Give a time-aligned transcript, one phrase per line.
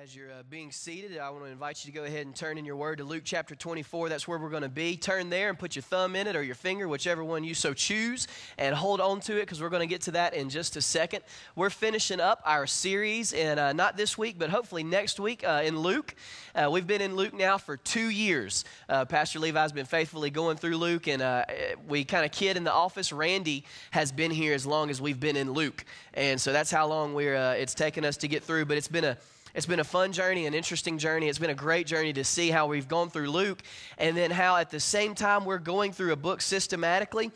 [0.00, 2.56] As you're uh, being seated, I want to invite you to go ahead and turn
[2.56, 4.08] in your word to Luke chapter 24.
[4.08, 4.96] That's where we're going to be.
[4.96, 7.74] Turn there and put your thumb in it or your finger, whichever one you so
[7.74, 8.26] choose,
[8.56, 10.80] and hold on to it because we're going to get to that in just a
[10.80, 11.22] second.
[11.56, 15.60] We're finishing up our series, and uh, not this week, but hopefully next week uh,
[15.62, 16.14] in Luke.
[16.54, 18.64] Uh, we've been in Luke now for two years.
[18.88, 21.44] Uh, Pastor Levi's been faithfully going through Luke, and uh,
[21.86, 23.12] we kind of kid in the office.
[23.12, 25.84] Randy has been here as long as we've been in Luke,
[26.14, 27.34] and so that's how long we're.
[27.34, 28.64] it's taken us to get through.
[28.64, 29.18] But it's been a
[29.54, 31.28] it's been a fun journey, an interesting journey.
[31.28, 33.62] It's been a great journey to see how we've gone through Luke
[33.98, 37.30] and then how at the same time we're going through a book systematically,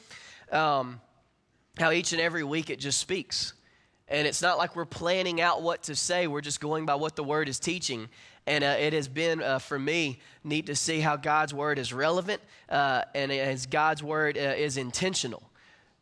[0.51, 1.01] um,
[1.79, 3.52] how each and every week it just speaks.
[4.09, 7.16] And it's not like we're planning out what to say, we're just going by what
[7.16, 8.09] the word is teaching.
[8.46, 11.93] And uh, it has been, uh, for me, neat to see how God's word is
[11.93, 15.43] relevant uh, and as God's word uh, is intentional.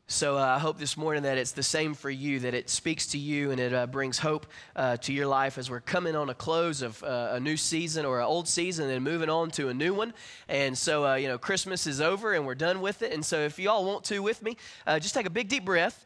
[0.06, 3.06] So uh, I hope this morning that it's the same for you, that it speaks
[3.08, 4.46] to you and it uh, brings hope
[4.76, 8.04] uh, to your life as we're coming on a close of uh, a new season
[8.04, 10.12] or an old season and moving on to a new one.
[10.46, 13.12] And so, uh, you know, Christmas is over and we're done with it.
[13.12, 15.64] And so if you all want to with me, uh, just take a big deep
[15.64, 16.04] breath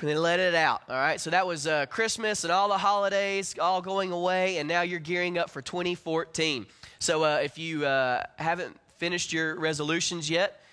[0.00, 0.80] and then let it out.
[0.88, 1.20] All right.
[1.20, 4.56] So that was Christmas and all the holidays all going away.
[4.56, 6.64] And now you're gearing up for 2014.
[7.00, 10.63] So if you haven't finished your resolutions yet,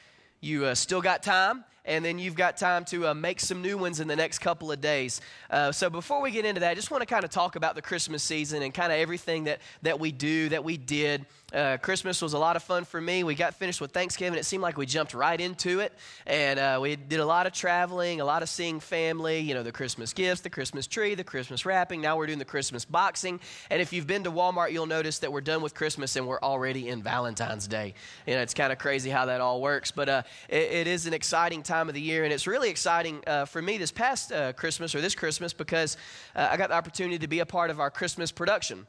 [0.41, 3.77] you uh, still got time, and then you've got time to uh, make some new
[3.77, 5.21] ones in the next couple of days.
[5.51, 7.75] Uh, so before we get into that, I just want to kind of talk about
[7.75, 11.27] the Christmas season and kind of everything that, that we do, that we did.
[11.53, 13.23] Uh, Christmas was a lot of fun for me.
[13.23, 14.39] We got finished with Thanksgiving.
[14.39, 15.91] It seemed like we jumped right into it.
[16.25, 19.63] And uh, we did a lot of traveling, a lot of seeing family, you know,
[19.63, 21.99] the Christmas gifts, the Christmas tree, the Christmas wrapping.
[21.99, 23.39] Now we're doing the Christmas boxing.
[23.69, 26.39] And if you've been to Walmart, you'll notice that we're done with Christmas and we're
[26.39, 27.95] already in Valentine's Day.
[28.25, 29.91] You know, it's kind of crazy how that all works.
[29.91, 32.23] But uh, it, it is an exciting time of the year.
[32.23, 35.97] And it's really exciting uh, for me this past uh, Christmas or this Christmas because
[36.33, 38.87] uh, I got the opportunity to be a part of our Christmas production.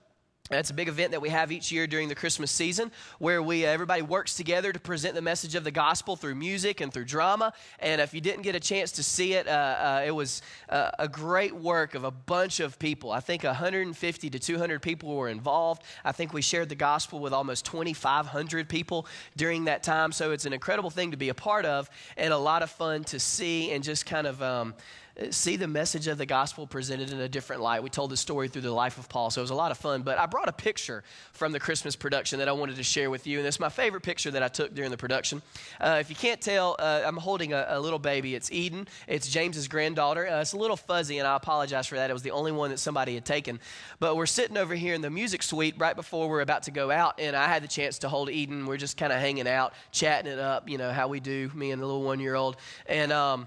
[0.53, 3.65] That's a big event that we have each year during the Christmas season where we
[3.65, 7.55] everybody works together to present the message of the gospel through music and through drama.
[7.79, 10.91] And if you didn't get a chance to see it, uh, uh, it was uh,
[10.99, 13.13] a great work of a bunch of people.
[13.13, 15.85] I think 150 to 200 people were involved.
[16.05, 20.13] I think we shared the gospel with almost 2,500 people during that time.
[20.13, 23.05] So it's an incredible thing to be a part of and a lot of fun
[23.05, 24.43] to see and just kind of.
[24.43, 24.75] Um,
[25.31, 27.83] see the message of the gospel presented in a different light.
[27.83, 29.79] We told the story through the life of Paul, so it was a lot of
[29.79, 30.03] fun.
[30.03, 33.27] But I brought a picture from the Christmas production that I wanted to share with
[33.27, 35.43] you, and it's my favorite picture that I took during the production.
[35.81, 38.35] Uh, if you can't tell, uh, I'm holding a, a, little baby.
[38.35, 38.89] It's Eden.
[39.07, 40.27] It's James's granddaughter.
[40.27, 42.09] Uh, it's a little fuzzy, and I apologize for that.
[42.09, 43.61] It was the only one that somebody had taken.
[44.01, 46.91] But we're sitting over here in the music suite right before we're about to go
[46.91, 48.67] out, and I had the chance to hold Eden.
[48.67, 51.71] We're just kind of hanging out, chatting it up, you know, how we do, me
[51.71, 52.57] and the little one year old.
[52.87, 53.47] And, um,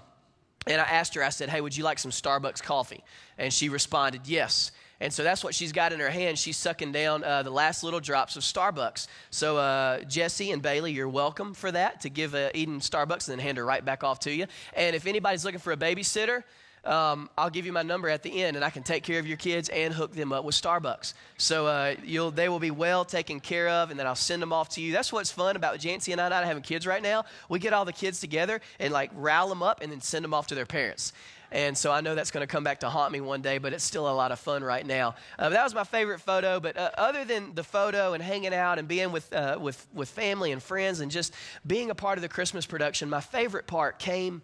[0.66, 3.04] and I asked her, I said, hey, would you like some Starbucks coffee?
[3.38, 4.72] And she responded, yes.
[5.00, 6.38] And so that's what she's got in her hand.
[6.38, 9.08] She's sucking down uh, the last little drops of Starbucks.
[9.30, 13.38] So, uh, Jesse and Bailey, you're welcome for that to give uh, Eden Starbucks and
[13.38, 14.46] then hand her right back off to you.
[14.74, 16.44] And if anybody's looking for a babysitter,
[16.86, 19.26] um, I'll give you my number at the end, and I can take care of
[19.26, 21.14] your kids and hook them up with Starbucks.
[21.38, 24.52] So uh, you'll, they will be well taken care of, and then I'll send them
[24.52, 24.92] off to you.
[24.92, 27.24] That's what's fun about Jancy and I not having kids right now.
[27.48, 30.34] We get all the kids together and like rile them up, and then send them
[30.34, 31.12] off to their parents.
[31.52, 33.72] And so I know that's going to come back to haunt me one day, but
[33.72, 35.14] it's still a lot of fun right now.
[35.38, 36.60] Uh, that was my favorite photo.
[36.60, 40.08] But uh, other than the photo and hanging out and being with, uh, with, with
[40.08, 41.32] family and friends and just
[41.66, 44.42] being a part of the Christmas production, my favorite part came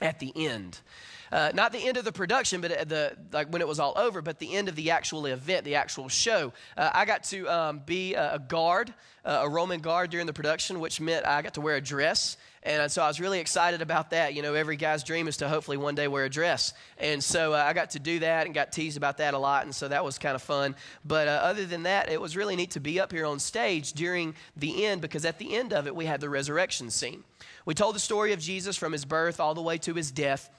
[0.00, 0.80] at the end.
[1.30, 4.20] Uh, not the end of the production, but the like when it was all over,
[4.20, 6.52] but the end of the actual event, the actual show.
[6.76, 8.92] Uh, I got to um, be a guard,
[9.24, 12.36] uh, a Roman guard during the production, which meant I got to wear a dress.
[12.64, 14.34] And so I was really excited about that.
[14.34, 16.72] You know, every guy's dream is to hopefully one day wear a dress.
[16.96, 19.64] And so uh, I got to do that and got teased about that a lot.
[19.64, 20.76] And so that was kind of fun.
[21.04, 23.94] But uh, other than that, it was really neat to be up here on stage
[23.94, 27.24] during the end because at the end of it, we had the resurrection scene.
[27.64, 30.50] We told the story of Jesus from his birth all the way to his death.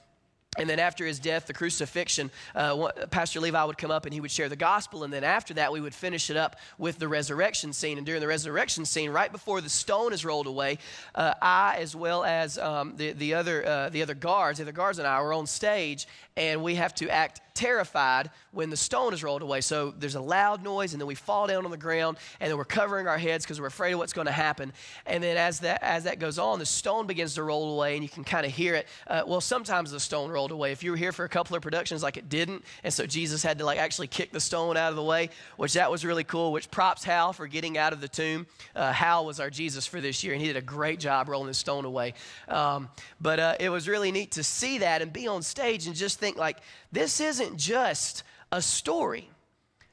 [0.56, 4.20] And then after his death, the crucifixion, uh, Pastor Levi would come up and he
[4.20, 5.02] would share the gospel.
[5.02, 7.98] And then after that, we would finish it up with the resurrection scene.
[7.98, 10.78] And during the resurrection scene, right before the stone is rolled away,
[11.14, 14.72] uh, I, as well as um, the, the, other, uh, the other guards, the other
[14.72, 16.06] guards and I, were on stage,
[16.36, 19.60] and we have to act terrified when the stone is rolled away.
[19.60, 22.58] So there's a loud noise, and then we fall down on the ground, and then
[22.58, 24.72] we're covering our heads because we're afraid of what's going to happen.
[25.06, 28.02] And then as that as that goes on, the stone begins to roll away, and
[28.02, 28.88] you can kind of hear it.
[29.06, 30.72] Uh, well, sometimes the stone rolled away.
[30.72, 33.42] If you were here for a couple of productions, like it didn't, and so Jesus
[33.42, 36.24] had to like actually kick the stone out of the way, which that was really
[36.24, 36.52] cool.
[36.52, 38.46] Which props Hal for getting out of the tomb.
[38.74, 41.48] Uh, Hal was our Jesus for this year, and he did a great job rolling
[41.48, 42.14] the stone away.
[42.48, 42.88] Um,
[43.20, 46.18] but uh, it was really neat to see that and be on stage and just
[46.18, 46.58] think like
[46.92, 49.30] this isn't just a story.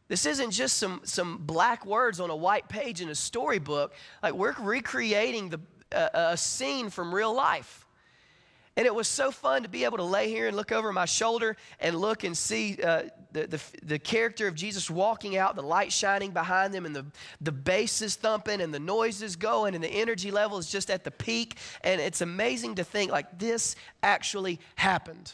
[0.07, 3.93] This isn't just some, some black words on a white page in a storybook.
[4.21, 5.59] Like, we're recreating the,
[5.93, 7.85] uh, a scene from real life.
[8.77, 11.05] And it was so fun to be able to lay here and look over my
[11.05, 13.03] shoulder and look and see uh,
[13.33, 17.05] the, the, the, character of Jesus walking out, the light shining behind them, and the,
[17.41, 20.89] the bass is thumping, and the noise is going, and the energy level is just
[20.89, 21.57] at the peak.
[21.83, 25.33] And it's amazing to think like this actually happened.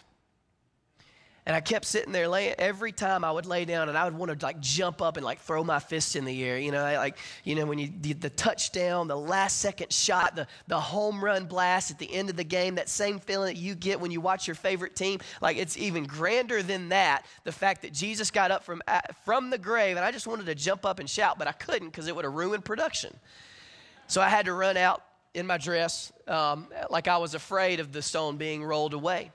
[1.47, 4.17] And I kept sitting there laying, every time I would lay down and I would
[4.17, 6.59] want to like jump up and like throw my fist in the air.
[6.59, 10.45] You know, like, you know, when you did the touchdown, the last second shot, the,
[10.67, 13.75] the home run blast at the end of the game, that same feeling that you
[13.75, 15.21] get when you watch your favorite team.
[15.41, 17.25] Like it's even grander than that.
[17.45, 18.81] The fact that Jesus got up from,
[19.23, 21.87] from the grave and I just wanted to jump up and shout, but I couldn't
[21.87, 23.15] because it would have ruined production.
[24.07, 25.01] So I had to run out
[25.33, 29.31] in my dress um, like I was afraid of the stone being rolled away.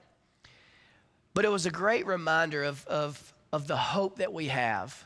[1.34, 5.05] But it was a great reminder of, of, of the hope that we have.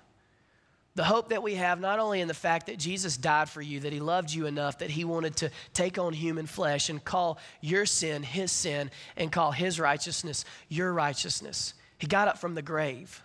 [0.95, 3.81] The hope that we have not only in the fact that Jesus died for you,
[3.81, 7.39] that he loved you enough that he wanted to take on human flesh and call
[7.61, 11.75] your sin his sin and call his righteousness your righteousness.
[11.99, 13.23] He got up from the grave.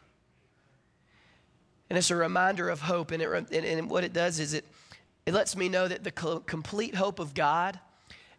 [1.90, 3.12] And it's a reminder of hope.
[3.12, 4.66] And, it, and, and what it does is it,
[5.26, 7.80] it lets me know that the complete hope of God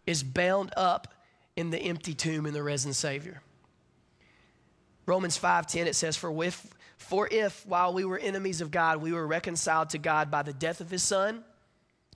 [0.05, 1.13] is bound up
[1.55, 3.41] in the empty tomb in the risen Savior.
[5.05, 9.11] Romans 5:10 it says for with for if while we were enemies of God we
[9.11, 11.43] were reconciled to God by the death of his son.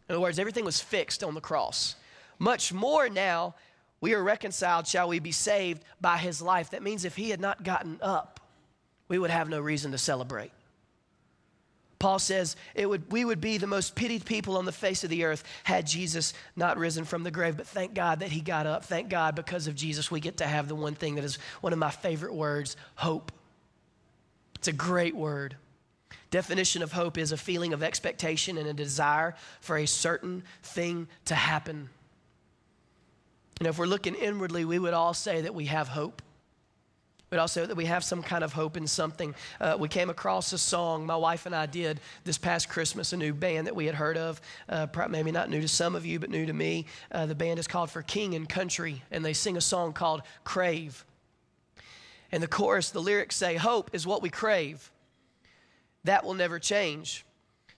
[0.07, 1.95] In other words everything was fixed on the cross.
[2.39, 3.55] Much more now
[3.99, 6.69] we are reconciled shall we be saved by his life.
[6.69, 8.39] That means if he had not gotten up
[9.07, 10.51] we would have no reason to celebrate
[11.99, 15.09] Paul says it would, we would be the most pitied people on the face of
[15.09, 17.57] the earth had Jesus not risen from the grave.
[17.57, 18.85] But thank God that he got up.
[18.85, 21.73] Thank God because of Jesus, we get to have the one thing that is one
[21.73, 23.31] of my favorite words hope.
[24.55, 25.55] It's a great word.
[26.29, 31.07] Definition of hope is a feeling of expectation and a desire for a certain thing
[31.25, 31.89] to happen.
[33.59, 36.21] And if we're looking inwardly, we would all say that we have hope
[37.29, 39.35] but also that we have some kind of hope in something.
[39.59, 43.17] Uh, we came across a song my wife and I did this past Christmas, a
[43.17, 46.19] new band that we had heard of, uh, maybe not new to some of you,
[46.19, 46.85] but new to me.
[47.11, 50.21] Uh, the band is called For King and Country, and they sing a song called
[50.43, 51.05] Crave.
[52.31, 54.91] And the chorus, the lyrics say, Hope is what we crave.
[56.03, 57.25] That will never change.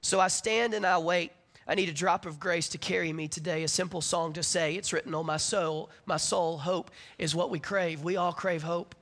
[0.02, 1.32] So I stand and I wait.
[1.68, 3.64] I need a drop of grace to carry me today.
[3.64, 4.76] A simple song to say.
[4.76, 5.92] It's written on my soul.
[6.06, 8.02] My soul, hope is what we crave.
[8.02, 8.96] We all crave hope.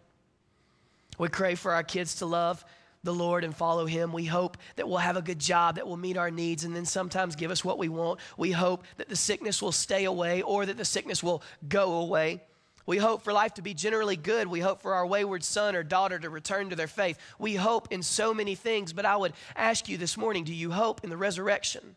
[1.17, 2.63] We crave for our kids to love
[3.03, 4.11] the Lord and follow Him.
[4.11, 6.85] We hope that we'll have a good job that will meet our needs and then
[6.85, 8.19] sometimes give us what we want.
[8.37, 12.41] We hope that the sickness will stay away or that the sickness will go away.
[12.85, 14.47] We hope for life to be generally good.
[14.47, 17.19] We hope for our wayward son or daughter to return to their faith.
[17.37, 20.71] We hope in so many things, but I would ask you this morning do you
[20.71, 21.95] hope in the resurrection?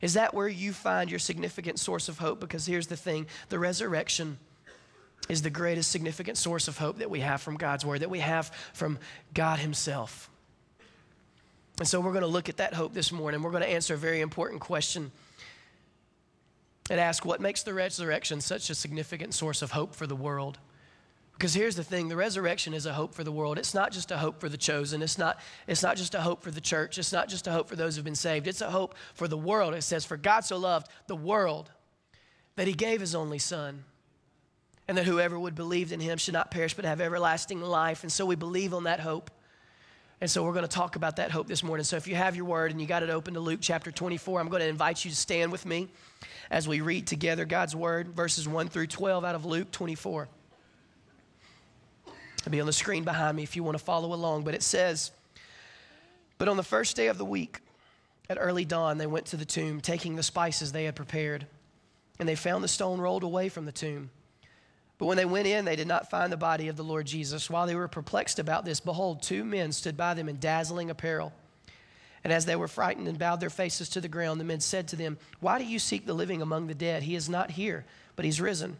[0.00, 2.40] Is that where you find your significant source of hope?
[2.40, 4.38] Because here's the thing the resurrection
[5.30, 8.18] is the greatest significant source of hope that we have from God's Word, that we
[8.18, 8.98] have from
[9.32, 10.28] God Himself.
[11.78, 13.40] And so we're going to look at that hope this morning.
[13.40, 15.12] We're going to answer a very important question
[16.90, 20.58] and ask what makes the resurrection such a significant source of hope for the world.
[21.34, 23.56] Because here's the thing the resurrection is a hope for the world.
[23.56, 25.00] It's not just a hope for the chosen.
[25.00, 25.38] It's not,
[25.68, 26.98] it's not just a hope for the church.
[26.98, 28.48] It's not just a hope for those who've been saved.
[28.48, 29.74] It's a hope for the world.
[29.74, 31.70] It says, For God so loved the world
[32.56, 33.84] that he gave his only son
[34.90, 38.02] and that whoever would believe in him should not perish but have everlasting life.
[38.02, 39.30] And so we believe on that hope.
[40.20, 41.84] And so we're going to talk about that hope this morning.
[41.84, 44.40] So if you have your word and you got it open to Luke chapter 24,
[44.40, 45.86] I'm going to invite you to stand with me
[46.50, 50.26] as we read together God's word, verses 1 through 12 out of Luke 24.
[52.40, 54.42] It'll be on the screen behind me if you want to follow along.
[54.42, 55.12] But it says,
[56.36, 57.60] But on the first day of the week,
[58.28, 61.46] at early dawn, they went to the tomb, taking the spices they had prepared.
[62.18, 64.10] And they found the stone rolled away from the tomb.
[65.00, 67.48] But when they went in, they did not find the body of the Lord Jesus.
[67.48, 71.32] While they were perplexed about this, behold, two men stood by them in dazzling apparel.
[72.22, 74.88] And as they were frightened and bowed their faces to the ground, the men said
[74.88, 77.02] to them, Why do you seek the living among the dead?
[77.02, 78.76] He is not here, but he's risen.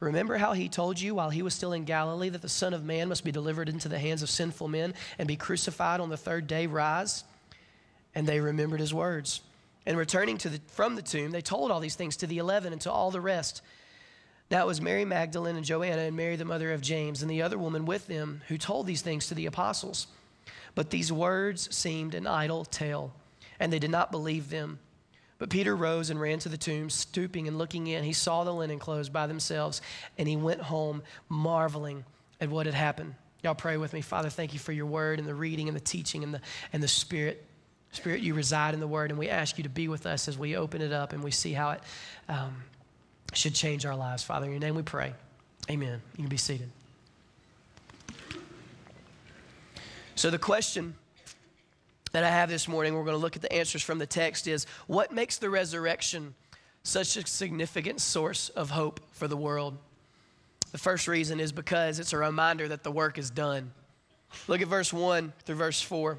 [0.00, 2.86] Remember how he told you while he was still in Galilee that the Son of
[2.86, 6.16] Man must be delivered into the hands of sinful men and be crucified on the
[6.16, 7.24] third day, rise?
[8.14, 9.42] And they remembered his words.
[9.84, 12.80] And returning the, from the tomb, they told all these things to the eleven and
[12.82, 13.60] to all the rest.
[14.50, 17.58] It was Mary Magdalene and Joanna and Mary, the mother of James, and the other
[17.58, 20.06] woman with them who told these things to the apostles.
[20.74, 23.12] But these words seemed an idle tale,
[23.60, 24.78] and they did not believe them.
[25.38, 28.04] But Peter rose and ran to the tomb, stooping and looking in.
[28.04, 29.82] He saw the linen clothes by themselves,
[30.16, 32.04] and he went home, marveling
[32.40, 33.14] at what had happened.
[33.42, 34.00] Y'all pray with me.
[34.00, 36.40] Father, thank you for your word and the reading and the teaching and the,
[36.72, 37.44] and the spirit.
[37.92, 40.36] Spirit, you reside in the word, and we ask you to be with us as
[40.36, 41.80] we open it up and we see how it
[42.28, 42.62] um,
[43.34, 44.22] should change our lives.
[44.22, 45.12] Father, in your name we pray.
[45.70, 46.00] Amen.
[46.16, 46.70] You can be seated.
[50.14, 50.94] So, the question
[52.12, 54.48] that I have this morning, we're going to look at the answers from the text,
[54.48, 56.34] is what makes the resurrection
[56.82, 59.76] such a significant source of hope for the world?
[60.72, 63.72] The first reason is because it's a reminder that the work is done.
[64.46, 66.18] Look at verse 1 through verse 4.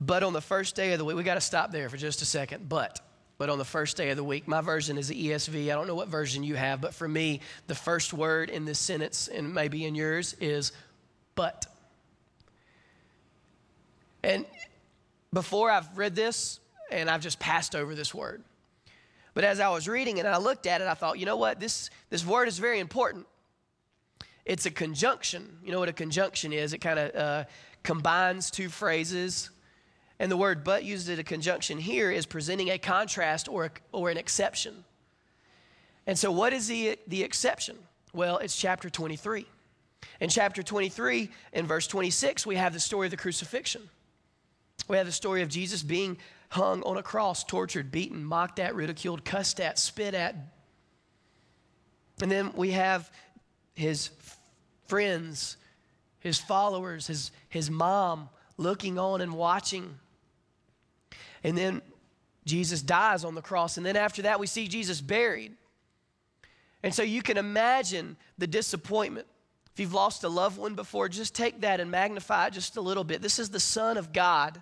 [0.00, 2.20] But on the first day of the week, we got to stop there for just
[2.20, 2.68] a second.
[2.68, 3.00] But,
[3.38, 5.64] but on the first day of the week, my version is the ESV.
[5.64, 8.78] I don't know what version you have, but for me, the first word in this
[8.78, 10.72] sentence, and maybe in yours, is
[11.34, 11.66] but.
[14.22, 14.46] And
[15.32, 18.42] before I've read this, and I've just passed over this word.
[19.34, 21.36] But as I was reading it and I looked at it, I thought, you know
[21.36, 21.60] what?
[21.60, 23.26] This, this word is very important.
[24.46, 25.58] It's a conjunction.
[25.62, 26.72] You know what a conjunction is?
[26.72, 27.44] It kind of uh,
[27.82, 29.50] combines two phrases.
[30.18, 34.10] And the word but used in a conjunction here is presenting a contrast or, or
[34.10, 34.84] an exception.
[36.06, 37.76] And so, what is the, the exception?
[38.14, 39.46] Well, it's chapter 23.
[40.20, 43.82] In chapter 23, in verse 26, we have the story of the crucifixion.
[44.88, 46.16] We have the story of Jesus being
[46.48, 50.36] hung on a cross, tortured, beaten, mocked at, ridiculed, cussed at, spit at.
[52.22, 53.10] And then we have
[53.74, 54.10] his
[54.86, 55.56] friends,
[56.20, 59.98] his followers, his, his mom looking on and watching.
[61.46, 61.80] And then
[62.44, 63.78] Jesus dies on the cross.
[63.78, 65.54] And then after that, we see Jesus buried.
[66.82, 69.26] And so you can imagine the disappointment.
[69.72, 72.82] If you've lost a loved one before, just take that and magnify it just a
[72.82, 73.22] little bit.
[73.22, 74.60] This is the Son of God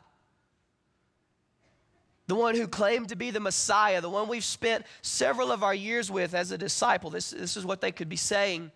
[2.27, 5.75] the one who claimed to be the Messiah, the one we've spent several of our
[5.75, 7.11] years with as a disciple.
[7.11, 8.71] This, this is what they could be saying.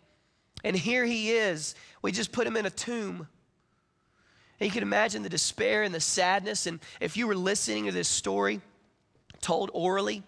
[0.64, 1.74] And here he is.
[2.02, 3.26] We just put him in a tomb.
[4.60, 6.66] And you can imagine the despair and the sadness.
[6.66, 8.60] And if you were listening to this story
[9.40, 10.22] told orally,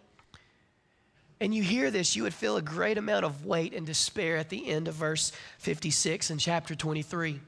[1.40, 4.50] and you hear this, you would feel a great amount of weight and despair at
[4.50, 7.40] the end of verse 56 in chapter 23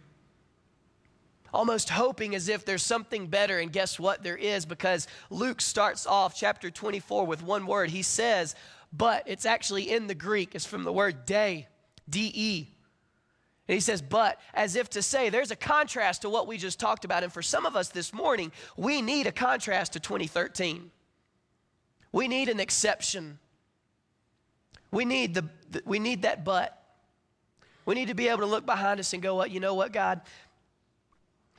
[1.53, 3.59] almost hoping as if there's something better.
[3.59, 4.23] And guess what?
[4.23, 7.91] There is because Luke starts off chapter 24 with one word.
[7.91, 8.55] He says,
[8.93, 11.69] but it's actually in the Greek, it's from the word day,
[12.09, 12.69] D E.
[13.69, 16.81] And he says, but as if to say, there's a contrast to what we just
[16.81, 17.23] talked about.
[17.23, 20.91] And for some of us this morning, we need a contrast to 2013.
[22.11, 23.39] We need an exception.
[24.91, 25.49] We need, the,
[25.85, 26.79] we need that but.
[27.87, 29.93] We need to be able to look behind us and go, what, you know what,
[29.93, 30.21] God?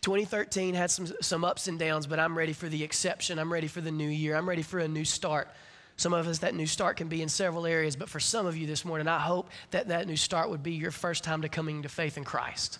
[0.01, 3.39] 2013 had some, some ups and downs, but I'm ready for the exception.
[3.39, 4.35] I'm ready for the new year.
[4.35, 5.49] I'm ready for a new start.
[5.95, 8.57] Some of us, that new start can be in several areas, but for some of
[8.57, 11.49] you this morning, I hope that that new start would be your first time to
[11.49, 12.79] coming to faith in Christ.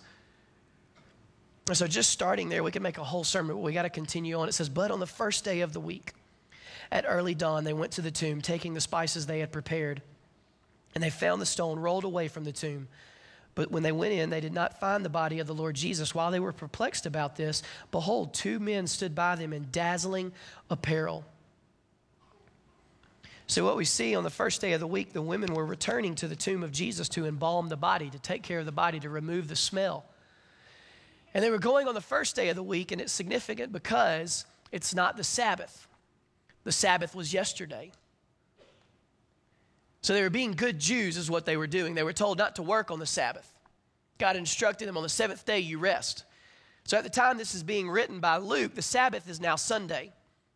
[1.67, 3.89] And so, just starting there, we can make a whole sermon, but we got to
[3.89, 4.49] continue on.
[4.49, 6.13] It says, But on the first day of the week,
[6.91, 10.01] at early dawn, they went to the tomb, taking the spices they had prepared.
[10.93, 12.87] And they found the stone rolled away from the tomb.
[13.55, 16.13] But when they went in, they did not find the body of the Lord Jesus.
[16.13, 20.33] While they were perplexed about this, behold, two men stood by them in dazzling
[20.69, 21.23] apparel.
[23.47, 26.15] So, what we see on the first day of the week, the women were returning
[26.15, 28.99] to the tomb of Jesus to embalm the body, to take care of the body,
[29.01, 30.05] to remove the smell.
[31.33, 34.45] And they were going on the first day of the week, and it's significant because
[34.71, 35.87] it's not the Sabbath.
[36.63, 37.91] The Sabbath was yesterday.
[40.01, 41.95] So they were being good Jews, is what they were doing.
[41.95, 43.49] They were told not to work on the Sabbath.
[44.19, 46.25] God instructed them on the seventh day, you rest.
[46.85, 50.11] So at the time this is being written by Luke, the Sabbath is now Sunday.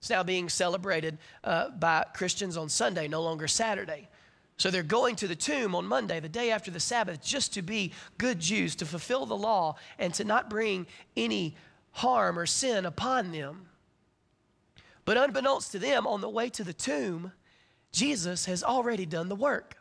[0.09, 4.09] Now being celebrated uh, by Christians on Sunday, no longer Saturday.
[4.57, 7.61] So they're going to the tomb on Monday, the day after the Sabbath, just to
[7.61, 11.55] be good Jews, to fulfill the law, and to not bring any
[11.91, 13.67] harm or sin upon them.
[15.05, 17.31] But unbeknownst to them, on the way to the tomb,
[17.91, 19.77] Jesus has already done the work.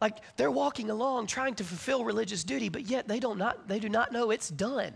[0.00, 3.78] Like they're walking along trying to fulfill religious duty, but yet they, don't not, they
[3.78, 4.94] do not know it's done.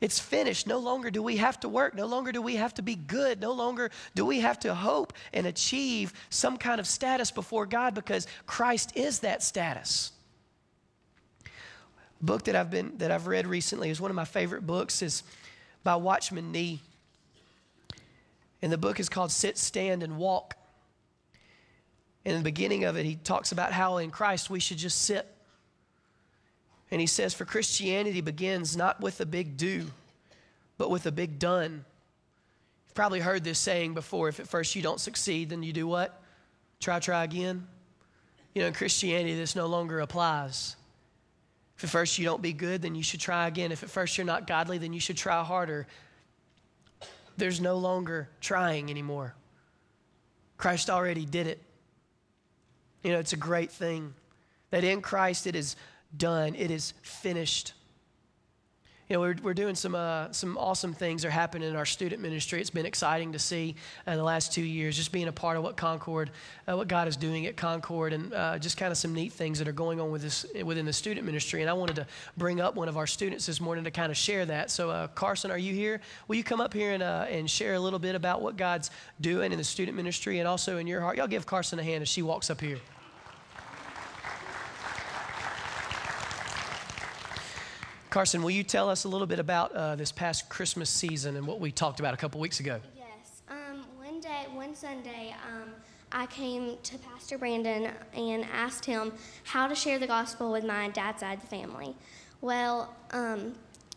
[0.00, 0.66] It's finished.
[0.66, 1.94] No longer do we have to work.
[1.94, 3.40] No longer do we have to be good.
[3.40, 7.94] No longer do we have to hope and achieve some kind of status before God
[7.94, 10.12] because Christ is that status.
[12.20, 15.22] Book that I've been that I've read recently is one of my favorite books is
[15.82, 16.80] by Watchman Nee.
[18.62, 20.56] And the book is called Sit, Stand, and Walk.
[22.24, 25.02] And in the beginning of it, he talks about how in Christ we should just
[25.02, 25.32] sit.
[26.90, 29.86] And he says, For Christianity begins not with a big do,
[30.78, 31.84] but with a big done.
[32.86, 35.86] You've probably heard this saying before if at first you don't succeed, then you do
[35.86, 36.22] what?
[36.80, 37.66] Try, try again.
[38.54, 40.76] You know, in Christianity, this no longer applies.
[41.76, 43.70] If at first you don't be good, then you should try again.
[43.70, 45.86] If at first you're not godly, then you should try harder.
[47.36, 49.34] There's no longer trying anymore.
[50.56, 51.62] Christ already did it.
[53.04, 54.12] You know, it's a great thing
[54.70, 55.76] that in Christ it is
[56.16, 57.72] done, it is finished
[59.08, 61.86] you know, we're, we're doing some, uh, some awesome things that are happening in our
[61.86, 62.60] student ministry.
[62.60, 63.74] It's been exciting to see
[64.06, 66.30] in the last two years, just being a part of what Concord,
[66.68, 69.58] uh, what God is doing at Concord, and uh, just kind of some neat things
[69.60, 71.62] that are going on with this, within the student ministry.
[71.62, 74.16] And I wanted to bring up one of our students this morning to kind of
[74.18, 74.70] share that.
[74.70, 76.02] So, uh, Carson, are you here?
[76.26, 78.90] Will you come up here and, uh, and share a little bit about what God's
[79.22, 81.16] doing in the student ministry and also in your heart?
[81.16, 82.78] Y'all give Carson a hand as she walks up here.
[88.10, 91.46] Carson, will you tell us a little bit about uh, this past Christmas season and
[91.46, 92.80] what we talked about a couple weeks ago?
[92.96, 93.42] Yes.
[93.50, 95.70] Um, one day, one Sunday, um,
[96.10, 99.12] I came to Pastor Brandon and asked him
[99.44, 101.94] how to share the gospel with my dad's side of the family.
[102.40, 103.54] Well, um,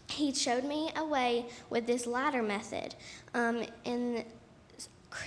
[0.09, 2.95] he showed me a way with this ladder method.
[3.33, 4.25] Um, and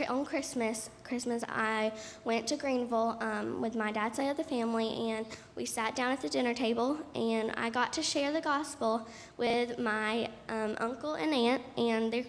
[0.09, 1.93] on Christmas, Christmas, I
[2.25, 5.27] went to Greenville um, with my dad's side of the family, and
[5.57, 9.79] we sat down at the dinner table, and I got to share the gospel with
[9.79, 12.25] my um, uncle and aunt and their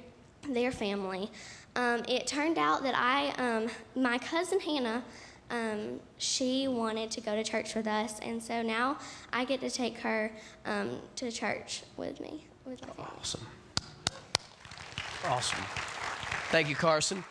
[0.47, 1.31] their family.
[1.75, 5.03] Um, it turned out that I, um, my cousin Hannah,
[5.49, 8.99] um, she wanted to go to church with us, and so now
[9.33, 10.31] I get to take her
[10.65, 12.45] um, to church with me.
[12.63, 13.45] With awesome.
[15.25, 15.63] Awesome.
[16.51, 17.23] Thank you, Carson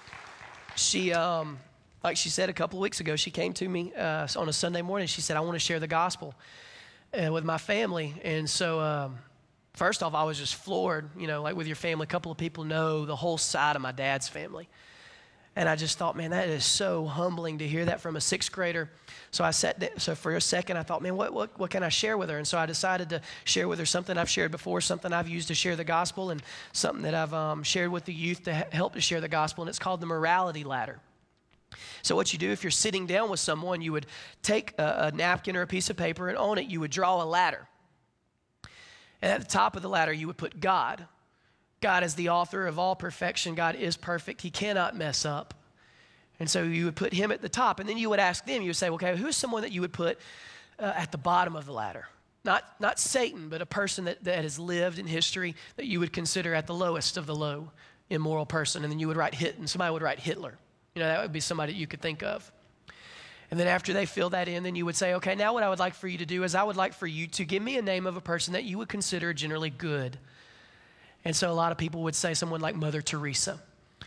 [0.76, 1.58] she, um,
[2.02, 4.52] like she said a couple of weeks ago, she came to me uh, on a
[4.52, 5.06] Sunday morning.
[5.06, 6.34] She said, I want to share the gospel
[7.12, 8.14] uh, with my family.
[8.22, 9.18] And so, um,
[9.74, 11.08] first off, I was just floored.
[11.18, 13.82] You know, like with your family, a couple of people know the whole side of
[13.82, 14.68] my dad's family.
[15.56, 18.50] And I just thought, man, that is so humbling to hear that from a sixth
[18.50, 18.90] grader.
[19.30, 21.84] So I sat there, so for a second I thought, man, what, what, what can
[21.84, 22.38] I share with her?
[22.38, 25.48] And so I decided to share with her something I've shared before, something I've used
[25.48, 28.94] to share the gospel, and something that I've um, shared with the youth to help
[28.94, 30.98] to share the gospel, and it's called the morality ladder.
[32.02, 34.06] So, what you do if you're sitting down with someone, you would
[34.42, 37.22] take a, a napkin or a piece of paper, and on it, you would draw
[37.22, 37.66] a ladder.
[39.22, 41.06] And at the top of the ladder, you would put God.
[41.84, 43.54] God is the author of all perfection.
[43.54, 44.40] God is perfect.
[44.40, 45.52] He cannot mess up.
[46.40, 47.78] And so you would put him at the top.
[47.78, 49.92] And then you would ask them, you would say, okay, who's someone that you would
[49.92, 50.18] put
[50.78, 52.08] uh, at the bottom of the ladder?
[52.42, 56.10] Not, not Satan, but a person that, that has lived in history that you would
[56.10, 57.70] consider at the lowest of the low
[58.08, 58.82] immoral person.
[58.82, 60.56] And then you would write Hit, and somebody would write Hitler.
[60.94, 62.50] You know, that would be somebody you could think of.
[63.50, 65.68] And then after they fill that in, then you would say, okay, now what I
[65.68, 67.76] would like for you to do is I would like for you to give me
[67.76, 70.16] a name of a person that you would consider generally good.
[71.24, 73.60] And so a lot of people would say someone like Mother Teresa.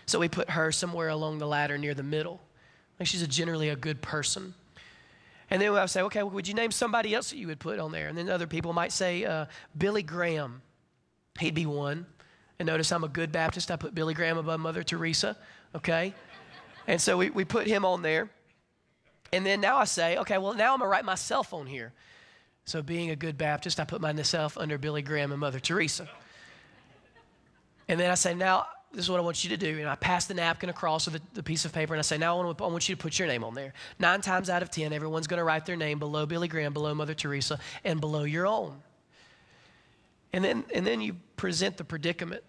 [0.05, 2.41] So we put her somewhere along the ladder near the middle.
[2.99, 4.53] Like she's a generally a good person.
[5.49, 7.59] And then I would say, okay, well, would you name somebody else that you would
[7.59, 8.07] put on there?
[8.07, 9.45] And then other people might say uh,
[9.77, 10.61] Billy Graham.
[11.39, 12.05] He'd be one.
[12.59, 13.71] And notice I'm a good Baptist.
[13.71, 15.37] I put Billy Graham above Mother Teresa,
[15.75, 16.13] okay?
[16.87, 18.29] and so we, we put him on there.
[19.31, 21.93] And then now I say, okay, well, now I'm going to write myself on here.
[22.65, 26.09] So being a good Baptist, I put myself under Billy Graham and Mother Teresa.
[27.87, 29.79] And then I say, now, this is what I want you to do.
[29.79, 32.39] And I pass the napkin across with the, piece of paper, and I say, now
[32.39, 33.73] I want, I want you to put your name on there.
[33.99, 36.93] Nine times out of ten, everyone's going to write their name below Billy Graham, below
[36.93, 38.81] Mother Teresa, and below your own.
[40.33, 42.43] And then, and then you present the predicament.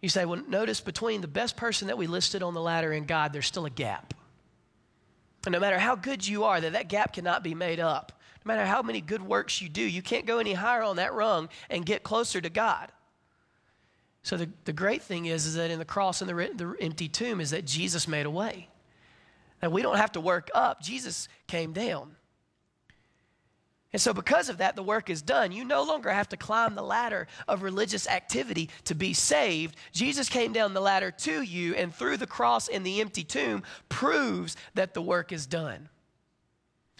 [0.00, 3.06] You say, well, notice between the best person that we listed on the ladder and
[3.06, 4.14] God, there's still a gap.
[5.44, 8.12] And no matter how good you are, that, that gap cannot be made up.
[8.44, 11.14] No matter how many good works you do, you can't go any higher on that
[11.14, 12.90] rung and get closer to God.
[14.28, 17.08] So the, the great thing is, is that in the cross and the, the empty
[17.08, 18.68] tomb is that Jesus made a way.
[19.60, 20.82] That we don't have to work up.
[20.82, 22.14] Jesus came down.
[23.90, 25.50] And so, because of that, the work is done.
[25.50, 29.76] You no longer have to climb the ladder of religious activity to be saved.
[29.92, 33.62] Jesus came down the ladder to you, and through the cross and the empty tomb,
[33.88, 35.88] proves that the work is done.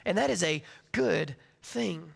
[0.07, 0.62] And that is a
[0.93, 2.11] good thing.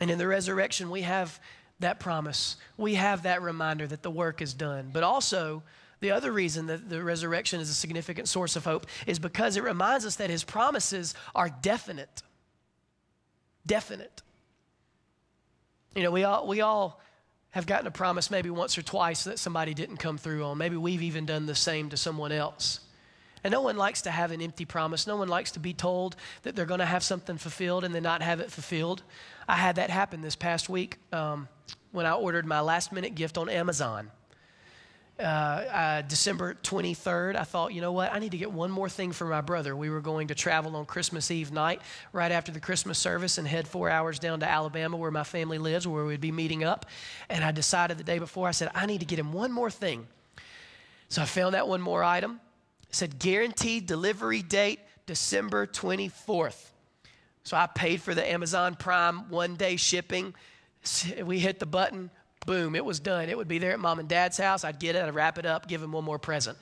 [0.00, 1.40] And in the resurrection, we have
[1.80, 2.56] that promise.
[2.76, 4.90] We have that reminder that the work is done.
[4.92, 5.62] But also,
[6.00, 9.62] the other reason that the resurrection is a significant source of hope is because it
[9.62, 12.22] reminds us that his promises are definite.
[13.66, 14.22] Definite.
[15.94, 17.00] You know, we all, we all
[17.50, 20.58] have gotten a promise maybe once or twice that somebody didn't come through on.
[20.58, 22.80] Maybe we've even done the same to someone else.
[23.46, 25.06] And no one likes to have an empty promise.
[25.06, 28.02] No one likes to be told that they're going to have something fulfilled and then
[28.02, 29.04] not have it fulfilled.
[29.46, 31.46] I had that happen this past week um,
[31.92, 34.10] when I ordered my last minute gift on Amazon.
[35.20, 38.12] uh, uh, December 23rd, I thought, you know what?
[38.12, 39.76] I need to get one more thing for my brother.
[39.76, 41.82] We were going to travel on Christmas Eve night
[42.12, 45.58] right after the Christmas service and head four hours down to Alabama where my family
[45.58, 46.84] lives, where we'd be meeting up.
[47.28, 49.70] And I decided the day before, I said, I need to get him one more
[49.70, 50.08] thing.
[51.08, 52.40] So I found that one more item.
[52.90, 56.70] Said, guaranteed delivery date December 24th.
[57.44, 60.34] So I paid for the Amazon Prime one day shipping.
[61.22, 62.10] We hit the button,
[62.44, 63.28] boom, it was done.
[63.28, 64.64] It would be there at mom and dad's house.
[64.64, 66.58] I'd get it, I'd wrap it up, give them one more present.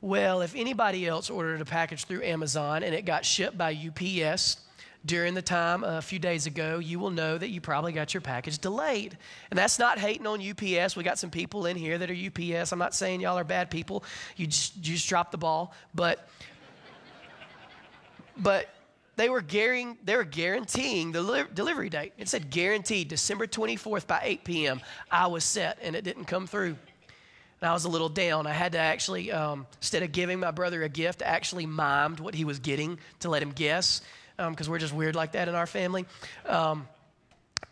[0.00, 4.58] Well, if anybody else ordered a package through Amazon and it got shipped by UPS
[5.04, 8.14] during the time uh, a few days ago, you will know that you probably got
[8.14, 9.16] your package delayed.
[9.50, 10.96] And that's not hating on UPS.
[10.96, 12.72] We got some people in here that are UPS.
[12.72, 14.04] I'm not saying y'all are bad people.
[14.36, 15.74] You just, you just dropped the ball.
[15.94, 16.28] But,
[18.36, 18.68] but
[19.16, 22.14] they were, guaranteeing, they were guaranteeing the delivery date.
[22.18, 24.80] It said guaranteed December 24th by 8 p.m.
[25.10, 26.76] I was set, and it didn't come through.
[27.64, 28.46] And I was a little down.
[28.46, 32.34] I had to actually, um, instead of giving my brother a gift, actually mimed what
[32.34, 34.02] he was getting to let him guess,
[34.36, 36.04] because um, we're just weird like that in our family.
[36.44, 36.86] Um,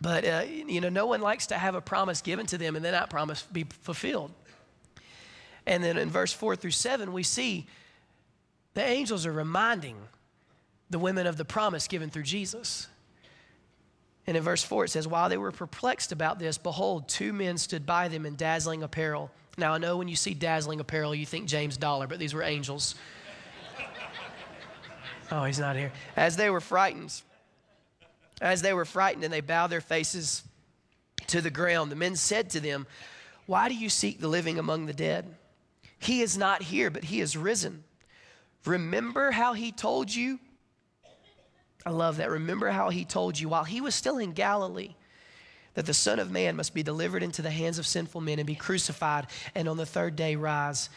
[0.00, 2.82] but, uh, you know, no one likes to have a promise given to them and
[2.82, 4.32] then that promise be fulfilled.
[5.66, 7.66] And then in verse 4 through 7, we see
[8.72, 9.98] the angels are reminding
[10.88, 12.88] the women of the promise given through Jesus.
[14.26, 17.58] And in verse 4, it says, While they were perplexed about this, behold, two men
[17.58, 19.30] stood by them in dazzling apparel.
[19.58, 22.42] Now, I know when you see dazzling apparel, you think James Dollar, but these were
[22.42, 22.94] angels.
[25.30, 25.92] oh, he's not here.
[26.16, 27.20] As they were frightened,
[28.40, 30.42] as they were frightened and they bowed their faces
[31.28, 32.86] to the ground, the men said to them,
[33.46, 35.34] Why do you seek the living among the dead?
[35.98, 37.84] He is not here, but he is risen.
[38.64, 40.38] Remember how he told you
[41.84, 42.30] I love that.
[42.30, 44.94] Remember how he told you while he was still in Galilee
[45.74, 48.46] that the Son of Man must be delivered into the hands of sinful men and
[48.46, 50.90] be crucified and on the third day rise.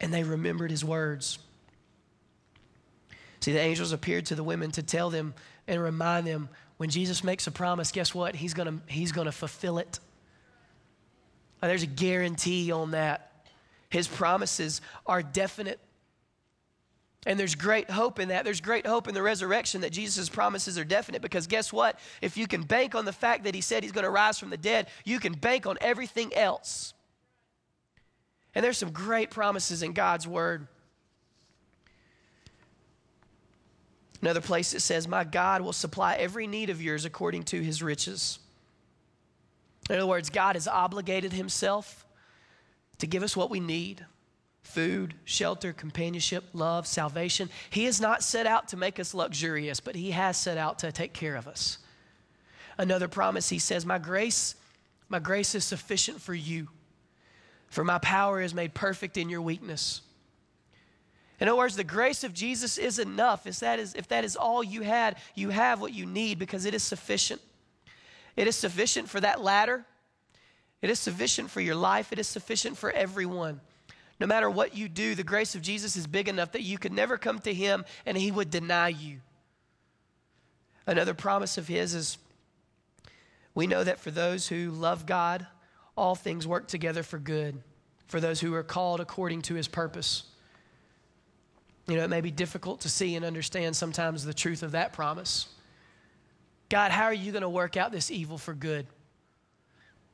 [0.00, 1.38] And they remembered his words.
[3.40, 5.34] See, the angels appeared to the women to tell them
[5.66, 8.34] and remind them when Jesus makes a promise, guess what?
[8.34, 9.98] He's going he's to fulfill it.
[11.60, 13.46] There's a guarantee on that.
[13.88, 15.78] His promises are definite
[17.24, 18.44] and there's great hope in that.
[18.44, 21.98] There's great hope in the resurrection that Jesus' promises are definite because guess what?
[22.20, 24.50] If you can bank on the fact that he said he's going to rise from
[24.50, 26.94] the dead, you can bank on everything else.
[28.54, 30.66] And there's some great promises in God's word.
[34.20, 37.82] Another place it says, My God will supply every need of yours according to his
[37.82, 38.40] riches.
[39.88, 42.04] In other words, God has obligated himself
[42.98, 44.04] to give us what we need
[44.62, 47.50] food, shelter, companionship, love, salvation.
[47.70, 50.92] He has not set out to make us luxurious, but He has set out to
[50.92, 51.78] take care of us.
[52.78, 54.54] Another promise, He says, My grace,
[55.08, 56.68] my grace is sufficient for you,
[57.68, 60.00] for my power is made perfect in your weakness.
[61.40, 63.48] In other words, the grace of Jesus is enough.
[63.48, 66.66] If that is, if that is all you had, you have what you need because
[66.66, 67.40] it is sufficient.
[68.36, 69.84] It is sufficient for that ladder.
[70.82, 72.12] It is sufficient for your life.
[72.12, 73.60] It is sufficient for everyone.
[74.22, 76.92] No matter what you do, the grace of Jesus is big enough that you could
[76.92, 79.18] never come to him and he would deny you.
[80.86, 82.18] Another promise of his is
[83.52, 85.44] we know that for those who love God,
[85.96, 87.64] all things work together for good,
[88.06, 90.22] for those who are called according to his purpose.
[91.88, 94.92] You know, it may be difficult to see and understand sometimes the truth of that
[94.92, 95.48] promise.
[96.68, 98.86] God, how are you going to work out this evil for good?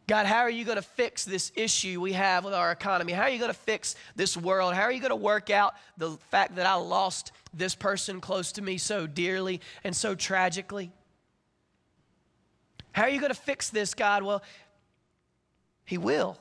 [0.09, 3.13] God, how are you going to fix this issue we have with our economy?
[3.13, 4.73] How are you going to fix this world?
[4.73, 8.53] How are you going to work out the fact that I lost this person close
[8.53, 10.91] to me so dearly and so tragically?
[12.93, 14.23] How are you going to fix this, God?
[14.23, 14.43] Well,
[15.85, 16.39] He will.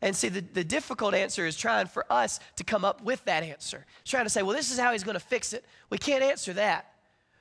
[0.00, 3.42] And see, the, the difficult answer is trying for us to come up with that
[3.42, 3.84] answer.
[4.06, 5.66] Trying to say, well, this is how He's going to fix it.
[5.90, 6.90] We can't answer that.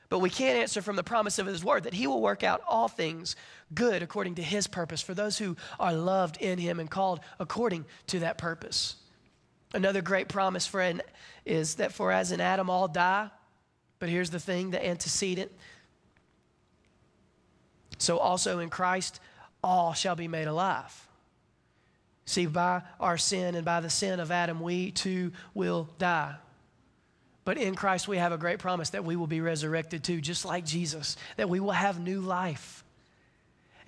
[0.09, 2.61] But we can answer from the promise of His Word that He will work out
[2.67, 3.37] all things
[3.73, 7.85] good according to His purpose for those who are loved in Him and called according
[8.07, 8.95] to that purpose.
[9.73, 11.01] Another great promise, friend,
[11.45, 13.29] is that for as in Adam all die,
[13.99, 15.51] but here's the thing the antecedent.
[17.97, 19.19] So also in Christ,
[19.63, 21.07] all shall be made alive.
[22.25, 26.35] See, by our sin and by the sin of Adam, we too will die.
[27.43, 30.45] But in Christ, we have a great promise that we will be resurrected too, just
[30.45, 32.84] like Jesus, that we will have new life.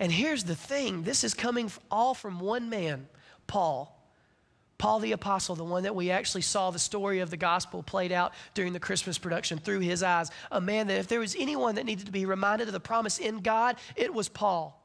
[0.00, 3.08] And here's the thing this is coming all from one man,
[3.46, 3.94] Paul.
[4.78, 8.12] Paul the Apostle, the one that we actually saw the story of the gospel played
[8.12, 10.30] out during the Christmas production through his eyes.
[10.52, 13.18] A man that, if there was anyone that needed to be reminded of the promise
[13.18, 14.78] in God, it was Paul.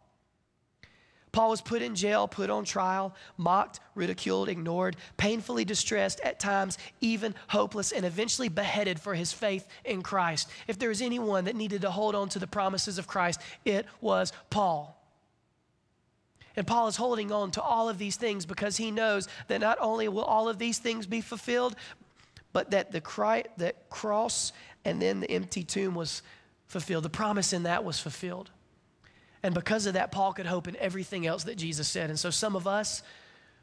[1.31, 6.77] Paul was put in jail, put on trial, mocked, ridiculed, ignored, painfully distressed, at times
[7.01, 10.49] even hopeless, and eventually beheaded for his faith in Christ.
[10.67, 13.87] If there was anyone that needed to hold on to the promises of Christ, it
[13.99, 15.02] was Paul.
[16.55, 19.77] And Paul is holding on to all of these things because he knows that not
[19.81, 21.75] only will all of these things be fulfilled,
[22.51, 24.53] but that the cry, that cross
[24.85, 26.21] and then the empty tomb was
[26.67, 27.03] fulfilled.
[27.03, 28.51] The promise in that was fulfilled.
[29.41, 32.09] And because of that, Paul could hope in everything else that Jesus said.
[32.09, 33.03] And so some of us,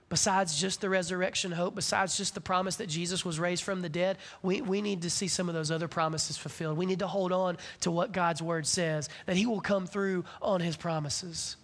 [0.09, 3.89] besides just the resurrection hope, besides just the promise that Jesus was raised from the
[3.89, 6.77] dead, we, we need to see some of those other promises fulfilled.
[6.77, 10.25] We need to hold on to what God's word says, that He will come through
[10.43, 11.57] on His promises.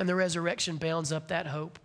[0.00, 1.78] And the resurrection bounds up that hope.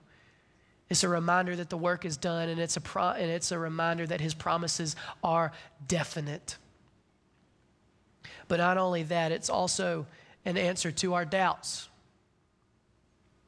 [0.89, 3.59] It's a reminder that the work is done, and it's a, pro- and it's a
[3.59, 5.51] reminder that His promises are
[5.87, 6.57] definite.
[8.47, 10.05] But not only that, it's also
[10.45, 11.89] an answer to our doubts.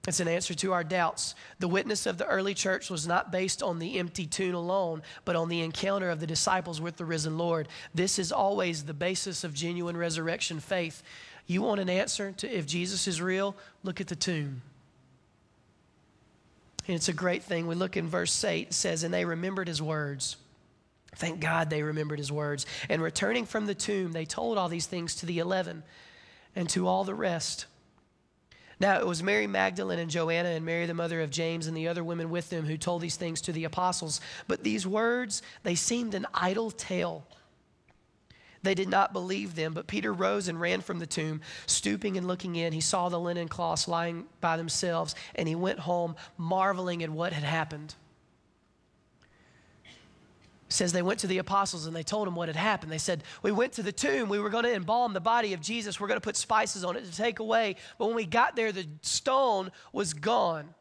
[0.07, 1.35] It's an answer to our doubts.
[1.59, 5.35] The witness of the early church was not based on the empty tomb alone, but
[5.35, 7.67] on the encounter of the disciples with the risen Lord.
[7.93, 11.03] This is always the basis of genuine resurrection faith.
[11.49, 13.55] You want an answer to if Jesus is real?
[13.83, 14.61] Look at the tomb.
[16.87, 17.65] And it's a great thing.
[17.65, 20.37] We look in verse 8, it says, And they remembered his words.
[21.15, 22.67] Thank God they remembered his words.
[22.87, 25.81] And returning from the tomb, they told all these things to the eleven
[26.55, 27.65] and to all the rest.
[28.79, 31.87] Now it was Mary Magdalene and Joanna and Mary, the mother of James, and the
[31.87, 34.21] other women with them who told these things to the apostles.
[34.47, 37.25] But these words, they seemed an idle tale.
[38.61, 41.41] They did not believe them, but Peter rose and ran from the tomb.
[41.65, 45.79] Stooping and looking in, he saw the linen cloths lying by themselves, and he went
[45.79, 47.95] home, marveling at what had happened
[50.69, 52.91] says they went to the apostles and they told them what had happened.
[52.91, 54.29] They said, We went to the tomb.
[54.29, 55.99] We were going to embalm the body of Jesus.
[55.99, 57.75] We're going to put spices on it to take away.
[57.97, 60.73] But when we got there, the stone was gone.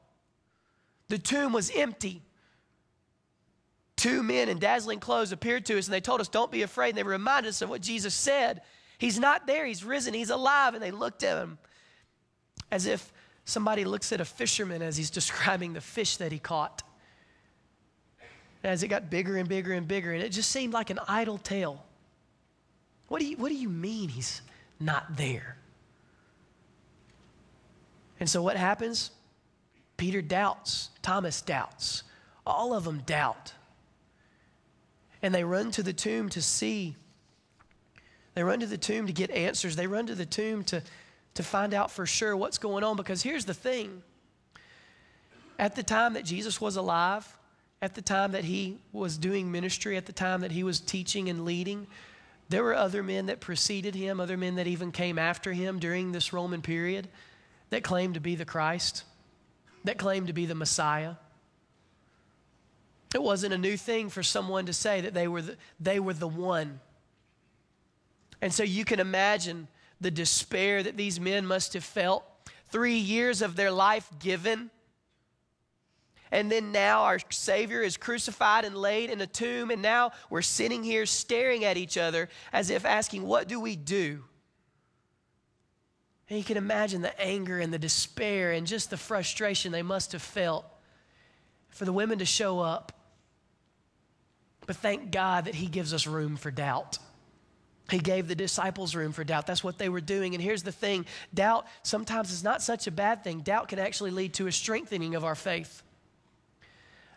[1.08, 2.22] The tomb was empty.
[3.98, 6.90] Two men in dazzling clothes appeared to us and they told us, Don't be afraid.
[6.90, 8.62] And they reminded us of what Jesus said.
[8.96, 9.66] He's not there.
[9.66, 10.14] He's risen.
[10.14, 10.72] He's alive.
[10.72, 11.58] And they looked at him
[12.70, 13.12] as if
[13.44, 16.82] somebody looks at a fisherman as he's describing the fish that he caught
[18.64, 21.38] as it got bigger and bigger and bigger, and it just seemed like an idle
[21.38, 21.84] tale.
[23.08, 24.42] What do you, what do you mean he's
[24.80, 25.56] not there?
[28.20, 29.12] And so what happens?
[29.96, 32.02] Peter doubts, Thomas doubts,
[32.46, 33.52] all of them doubt.
[35.22, 36.96] And they run to the tomb to see.
[38.34, 39.76] They run to the tomb to get answers.
[39.76, 40.82] They run to the tomb to,
[41.34, 42.96] to find out for sure what's going on.
[42.96, 44.02] Because here's the thing
[45.58, 47.36] at the time that Jesus was alive,
[47.82, 51.28] at the time that he was doing ministry, at the time that he was teaching
[51.28, 51.86] and leading.
[52.48, 56.12] There were other men that preceded him, other men that even came after him during
[56.12, 57.08] this Roman period
[57.70, 59.04] that claimed to be the Christ,
[59.84, 61.14] that claimed to be the Messiah.
[63.14, 66.14] It wasn't a new thing for someone to say that they were the, they were
[66.14, 66.80] the one.
[68.40, 69.68] And so you can imagine
[70.00, 72.24] the despair that these men must have felt.
[72.70, 74.70] Three years of their life given
[76.30, 80.42] and then now our Savior is crucified and laid in a tomb, and now we're
[80.42, 84.24] sitting here staring at each other as if asking, What do we do?
[86.28, 90.12] And you can imagine the anger and the despair and just the frustration they must
[90.12, 90.66] have felt
[91.70, 92.92] for the women to show up.
[94.68, 96.98] But thank God that He gives us room for doubt.
[97.90, 99.46] He gave the disciples room for doubt.
[99.46, 100.34] That's what they were doing.
[100.34, 103.40] And here's the thing doubt sometimes is not such a bad thing.
[103.40, 105.82] Doubt can actually lead to a strengthening of our faith.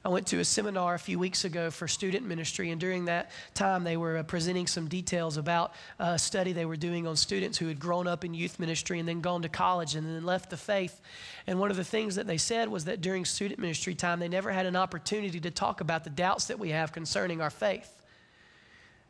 [0.04, 3.30] I went to a seminar a few weeks ago for student ministry, and during that
[3.54, 7.60] time, they were uh, presenting some details about a study they were doing on students
[7.60, 10.50] who had grown up in youth ministry and then gone to college and then left
[10.50, 11.00] the faith.
[11.46, 14.28] And one of the things that they said was that during student ministry time, they
[14.28, 18.02] never had an opportunity to talk about the doubts that we have concerning our faith.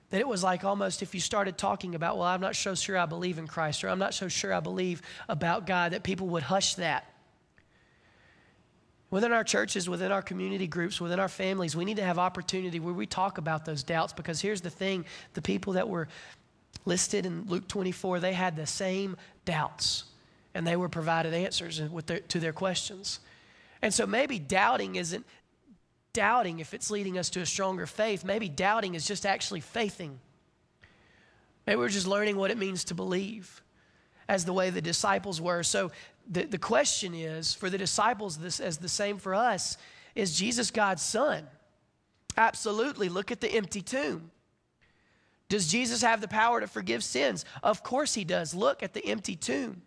[0.09, 2.97] That it was like almost if you started talking about, well, I'm not so sure
[2.97, 6.27] I believe in Christ, or I'm not so sure I believe about God, that people
[6.27, 7.10] would hush that
[9.11, 12.79] Within our churches, within our community groups, within our families, we need to have opportunity
[12.79, 16.07] where we talk about those doubts because here's the thing the people that were
[16.85, 20.05] listed in Luke 24, they had the same doubts
[20.53, 23.19] and they were provided answers their, to their questions.
[23.81, 25.25] And so maybe doubting isn't
[26.13, 28.23] doubting if it's leading us to a stronger faith.
[28.23, 30.19] Maybe doubting is just actually faithing.
[31.67, 33.61] Maybe we're just learning what it means to believe
[34.27, 35.63] as the way the disciples were.
[35.63, 35.91] So
[36.29, 39.77] the, the question is for the disciples, this as the same for us,
[40.15, 41.47] is Jesus God's Son?
[42.37, 43.09] Absolutely.
[43.09, 44.31] Look at the empty tomb.
[45.49, 47.43] Does Jesus have the power to forgive sins?
[47.61, 48.55] Of course he does.
[48.55, 49.81] Look at the empty tomb.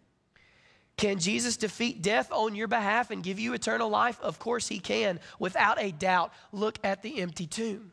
[0.97, 4.21] Can Jesus defeat death on your behalf and give you eternal life?
[4.21, 6.33] Of course he can, without a doubt.
[6.53, 7.93] Look at the empty tomb.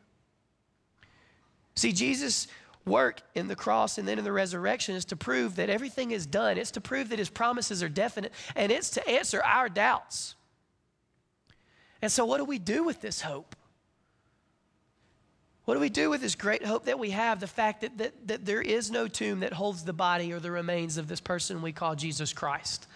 [1.76, 2.48] See, Jesus'
[2.92, 6.26] work in the cross and then in the resurrection is to prove that everything is
[6.26, 6.58] done.
[6.58, 10.36] It's to prove that his promises are definite, and it's to answer our doubts.
[12.02, 13.56] And so, what do we do with this hope?
[15.66, 17.40] What do we do with this great hope that we have?
[17.40, 20.52] The fact that, that, that there is no tomb that holds the body or the
[20.52, 22.88] remains of this person we call Jesus Christ.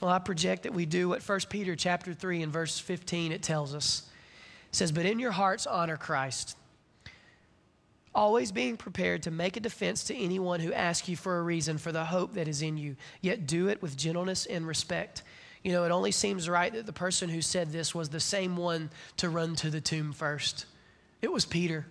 [0.00, 3.42] Well, I project that we do what 1 Peter chapter 3 and verse 15 it
[3.42, 4.04] tells us.
[4.70, 6.56] It says, But in your hearts honor Christ,
[8.14, 11.78] always being prepared to make a defense to anyone who asks you for a reason
[11.78, 15.22] for the hope that is in you, yet do it with gentleness and respect
[15.62, 18.56] you know, it only seems right that the person who said this was the same
[18.56, 20.64] one to run to the tomb first.
[21.20, 21.86] It was Peter,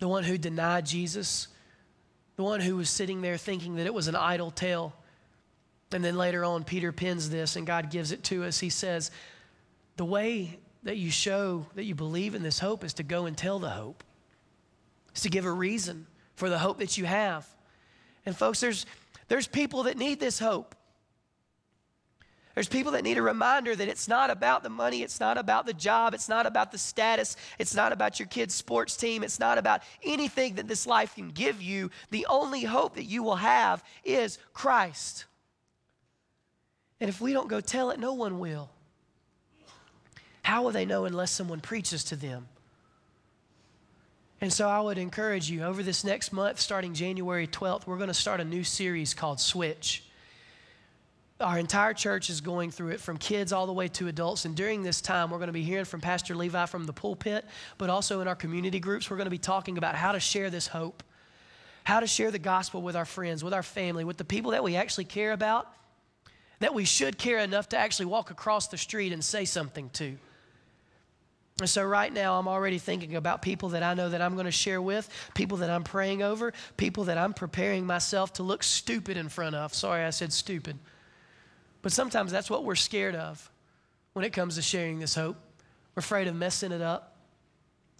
[0.00, 1.48] the one who denied Jesus,
[2.36, 4.94] the one who was sitting there thinking that it was an idle tale.
[5.92, 8.60] And then later on, Peter pins this and God gives it to us.
[8.60, 9.10] He says,
[9.96, 13.36] The way that you show that you believe in this hope is to go and
[13.36, 14.04] tell the hope,
[15.10, 17.46] it's to give a reason for the hope that you have.
[18.26, 18.86] And folks, there's,
[19.28, 20.74] there's people that need this hope.
[22.54, 25.64] There's people that need a reminder that it's not about the money, it's not about
[25.64, 29.38] the job, it's not about the status, it's not about your kid's sports team, it's
[29.38, 31.88] not about anything that this life can give you.
[32.10, 35.26] The only hope that you will have is Christ.
[37.00, 38.70] And if we don't go tell it, no one will.
[40.42, 42.48] How will they know unless someone preaches to them?
[44.40, 48.08] And so I would encourage you over this next month, starting January 12th, we're going
[48.08, 50.04] to start a new series called Switch
[51.40, 54.44] our entire church is going through it from kids all the way to adults.
[54.44, 57.44] And during this time, we're going to be hearing from Pastor Levi from the pulpit,
[57.78, 60.50] but also in our community groups, we're going to be talking about how to share
[60.50, 61.02] this hope,
[61.84, 64.64] how to share the gospel with our friends, with our family, with the people that
[64.64, 65.72] we actually care about,
[66.58, 70.18] that we should care enough to actually walk across the street and say something to.
[71.60, 74.46] And so, right now, I'm already thinking about people that I know that I'm going
[74.46, 78.62] to share with, people that I'm praying over, people that I'm preparing myself to look
[78.62, 79.74] stupid in front of.
[79.74, 80.78] Sorry, I said stupid.
[81.82, 83.50] But sometimes that's what we're scared of
[84.12, 85.36] when it comes to sharing this hope.
[85.94, 87.16] We're afraid of messing it up,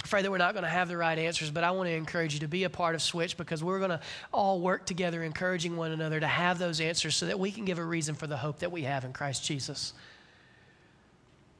[0.04, 1.50] afraid that we're not going to have the right answers.
[1.50, 3.90] But I want to encourage you to be a part of Switch because we're going
[3.90, 4.00] to
[4.32, 7.78] all work together, encouraging one another to have those answers so that we can give
[7.80, 9.94] a reason for the hope that we have in Christ Jesus.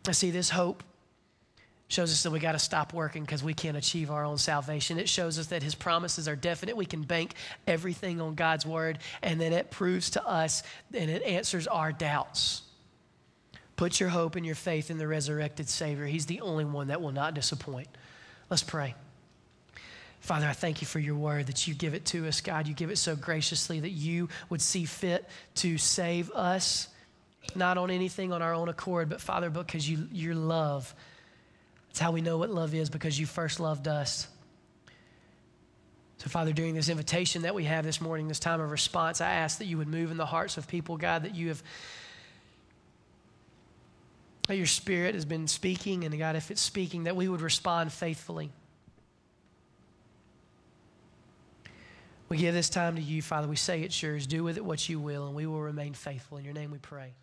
[0.07, 0.85] I see this hope
[1.89, 4.99] shows us that we got to stop working because we can't achieve our own salvation.
[4.99, 6.77] It shows us that his promises are definite.
[6.77, 7.35] We can bank
[7.67, 10.63] everything on God's word, and then it proves to us
[10.95, 12.63] and it answers our doubts.
[13.77, 16.05] Put your hope and your faith in the resurrected Savior.
[16.05, 17.89] He's the only one that will not disappoint.
[18.51, 18.95] Let's pray.
[20.21, 22.67] Father, I thank you for your word that you give it to us, God.
[22.67, 26.89] You give it so graciously that you would see fit to save us,
[27.55, 30.93] not on anything on our own accord, but Father, because you, your love
[31.99, 34.29] it's how we know what love is because you first loved us.
[36.19, 39.33] So, Father, during this invitation that we have this morning, this time of response, I
[39.33, 41.61] ask that you would move in the hearts of people, God, that you have,
[44.47, 47.93] that your spirit has been speaking, and God, if it's speaking, that we would respond
[47.93, 48.53] faithfully.
[52.29, 53.49] We give this time to you, Father.
[53.49, 54.29] We say it's yours.
[54.29, 56.39] Do with it what you will, and we will remain faithful.
[56.39, 57.15] In your name we pray.